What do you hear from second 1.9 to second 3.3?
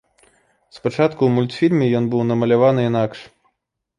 ён быў намаляваны інакш.